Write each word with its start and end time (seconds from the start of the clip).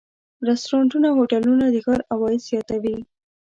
رستورانتونه 0.49 1.05
او 1.09 1.15
هوټلونه 1.21 1.65
د 1.69 1.75
ښار 1.85 1.99
عواید 2.13 2.41
زیاتوي. 2.49 2.95